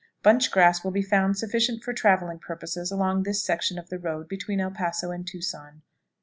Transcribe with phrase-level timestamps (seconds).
[0.23, 4.27] Bunch grass will be found sufficient for traveling purposes along this section of the road
[4.27, 5.83] between El Paso and Tucson.